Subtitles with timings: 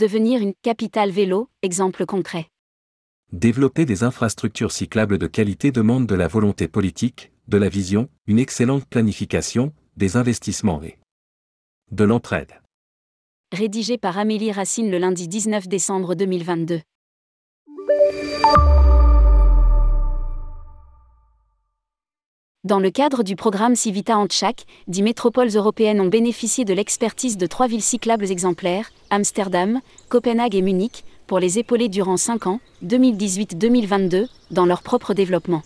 [0.00, 2.46] Devenir une capitale vélo, exemple concret.
[3.32, 8.38] Développer des infrastructures cyclables de qualité demande de la volonté politique, de la vision, une
[8.38, 10.96] excellente planification, des investissements et
[11.92, 12.62] de l'entraide.
[13.52, 16.80] Rédigé par Amélie Racine le lundi 19 décembre 2022.
[22.62, 27.46] Dans le cadre du programme Civita Antchak, dix métropoles européennes ont bénéficié de l'expertise de
[27.46, 29.80] trois villes cyclables exemplaires, Amsterdam,
[30.10, 35.62] Copenhague et Munich, pour les épauler durant 5 ans, 2018-2022, dans leur propre développement.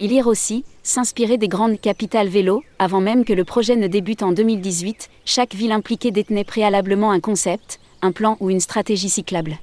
[0.00, 4.22] Il Lire aussi, s'inspirer des grandes capitales vélo, avant même que le projet ne débute
[4.22, 9.58] en 2018, chaque ville impliquée détenait préalablement un concept, un plan ou une stratégie cyclable.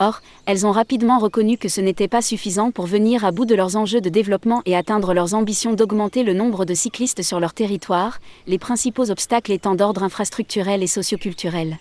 [0.00, 3.56] Or, elles ont rapidement reconnu que ce n'était pas suffisant pour venir à bout de
[3.56, 7.52] leurs enjeux de développement et atteindre leurs ambitions d'augmenter le nombre de cyclistes sur leur
[7.52, 11.78] territoire, les principaux obstacles étant d'ordre infrastructurel et socioculturel.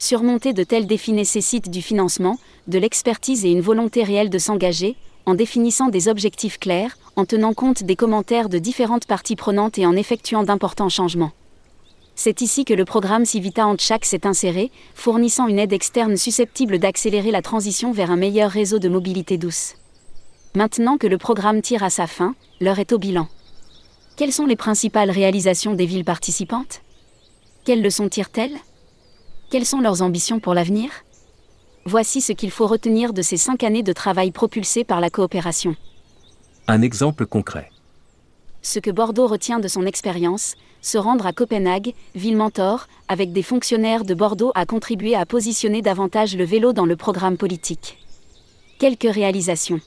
[0.00, 4.96] Surmonter de tels défis nécessite du financement, de l'expertise et une volonté réelle de s'engager,
[5.26, 9.86] en définissant des objectifs clairs, en tenant compte des commentaires de différentes parties prenantes et
[9.86, 11.32] en effectuant d'importants changements.
[12.22, 17.30] C'est ici que le programme Civita Antchak s'est inséré, fournissant une aide externe susceptible d'accélérer
[17.30, 19.76] la transition vers un meilleur réseau de mobilité douce.
[20.54, 23.26] Maintenant que le programme tire à sa fin, l'heure est au bilan.
[24.16, 26.82] Quelles sont les principales réalisations des villes participantes?
[27.64, 28.58] Quelles leçons tirent-elles?
[29.50, 30.90] Quelles sont leurs ambitions pour l'avenir?
[31.86, 35.74] Voici ce qu'il faut retenir de ces cinq années de travail propulsé par la coopération.
[36.68, 37.69] Un exemple concret.
[38.62, 43.42] Ce que Bordeaux retient de son expérience, se rendre à Copenhague, ville mentor, avec des
[43.42, 47.98] fonctionnaires de Bordeaux a contribué à positionner davantage le vélo dans le programme politique.
[48.78, 49.80] Quelques réalisations.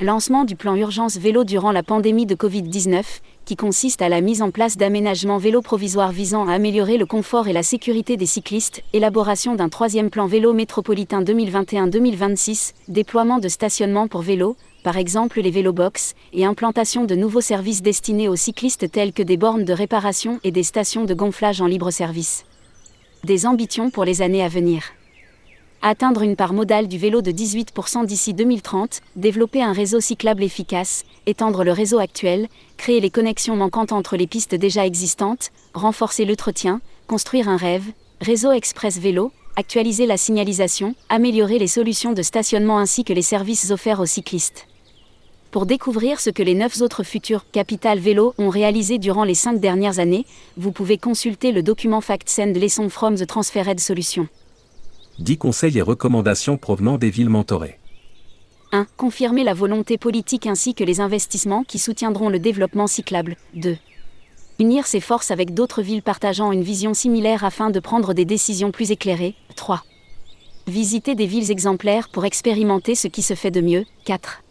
[0.00, 3.04] Lancement du plan urgence vélo durant la pandémie de Covid-19,
[3.44, 7.48] qui consiste à la mise en place d'aménagements vélo provisoires visant à améliorer le confort
[7.48, 14.08] et la sécurité des cyclistes, élaboration d'un troisième plan vélo métropolitain 2021-2026, déploiement de stationnements
[14.08, 19.14] pour vélos, par exemple les vélobox, et implantation de nouveaux services destinés aux cyclistes tels
[19.14, 22.44] que des bornes de réparation et des stations de gonflage en libre service.
[23.24, 24.84] Des ambitions pour les années à venir.
[25.80, 31.04] Atteindre une part modale du vélo de 18% d'ici 2030, développer un réseau cyclable efficace,
[31.24, 36.82] étendre le réseau actuel, créer les connexions manquantes entre les pistes déjà existantes, renforcer l'entretien,
[37.06, 37.84] construire un rêve,
[38.20, 43.70] réseau express vélo, actualiser la signalisation, améliorer les solutions de stationnement ainsi que les services
[43.70, 44.66] offerts aux cyclistes.
[45.54, 49.60] Pour découvrir ce que les neuf autres futurs Capital Vélo ont réalisé durant les cinq
[49.60, 50.26] dernières années,
[50.56, 54.26] vous pouvez consulter le document Fact Send Lesson from the Transferred Solution.
[55.20, 57.78] 10 conseils et recommandations provenant des villes mentorées.
[58.72, 58.88] 1.
[58.96, 63.36] Confirmer la volonté politique ainsi que les investissements qui soutiendront le développement cyclable.
[63.54, 63.76] 2.
[64.58, 68.72] Unir ses forces avec d'autres villes partageant une vision similaire afin de prendre des décisions
[68.72, 69.36] plus éclairées.
[69.54, 69.84] 3.
[70.66, 73.84] Visiter des villes exemplaires pour expérimenter ce qui se fait de mieux.
[74.04, 74.43] 4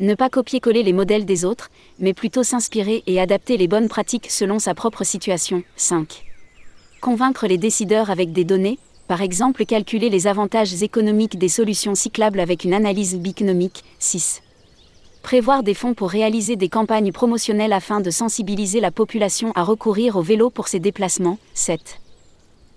[0.00, 4.30] ne pas copier-coller les modèles des autres, mais plutôt s'inspirer et adapter les bonnes pratiques
[4.30, 5.62] selon sa propre situation.
[5.76, 6.24] 5.
[7.02, 8.78] Convaincre les décideurs avec des données,
[9.08, 13.84] par exemple calculer les avantages économiques des solutions cyclables avec une analyse biconomique.
[13.98, 14.42] 6.
[15.22, 20.16] Prévoir des fonds pour réaliser des campagnes promotionnelles afin de sensibiliser la population à recourir
[20.16, 21.38] au vélo pour ses déplacements.
[21.52, 22.00] 7.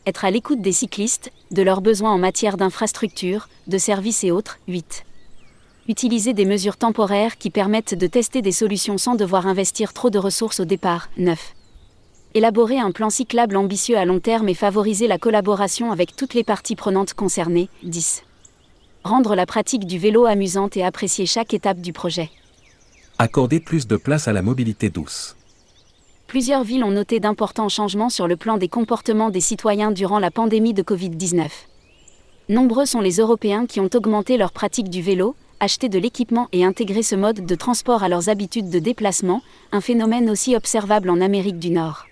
[0.06, 4.60] Être à l'écoute des cyclistes, de leurs besoins en matière d'infrastructures, de services et autres.
[4.68, 5.06] 8
[5.88, 10.18] utiliser des mesures temporaires qui permettent de tester des solutions sans devoir investir trop de
[10.18, 11.10] ressources au départ.
[11.18, 11.54] 9.
[12.36, 16.44] Élaborer un plan cyclable ambitieux à long terme et favoriser la collaboration avec toutes les
[16.44, 17.70] parties prenantes concernées.
[17.84, 18.24] 10.
[19.04, 22.30] Rendre la pratique du vélo amusante et apprécier chaque étape du projet.
[23.20, 25.36] Accorder plus de place à la mobilité douce.
[26.28, 30.32] Plusieurs villes ont noté d'importants changements sur le plan des comportements des citoyens durant la
[30.32, 31.48] pandémie de Covid-19.
[32.50, 36.66] Nombreux sont les Européens qui ont augmenté leur pratique du vélo, acheter de l'équipement et
[36.66, 39.42] intégrer ce mode de transport à leurs habitudes de déplacement,
[39.72, 42.06] un phénomène aussi observable en Amérique du Nord.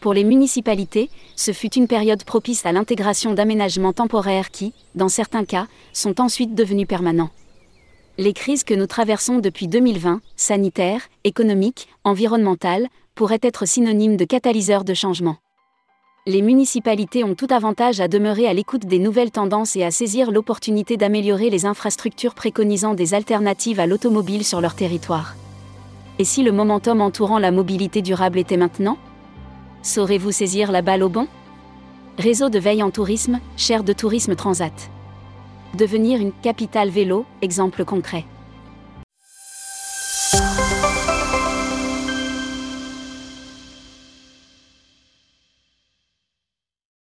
[0.00, 5.44] Pour les municipalités, ce fut une période propice à l'intégration d'aménagements temporaires qui, dans certains
[5.44, 7.30] cas, sont ensuite devenus permanents.
[8.18, 14.84] Les crises que nous traversons depuis 2020, sanitaires, économiques, environnementales, pourraient être synonymes de catalyseurs
[14.84, 15.36] de changement
[16.26, 20.30] les municipalités ont tout avantage à demeurer à l'écoute des nouvelles tendances et à saisir
[20.30, 25.34] l'opportunité d'améliorer les infrastructures préconisant des alternatives à l'automobile sur leur territoire.
[26.18, 28.96] Et si le momentum entourant la mobilité durable était maintenant?
[29.82, 31.28] Saurez-vous saisir la balle au bon
[32.16, 34.90] Réseau de veille en tourisme, chaire de tourisme transat.
[35.74, 38.24] Devenir une capitale vélo, exemple concret.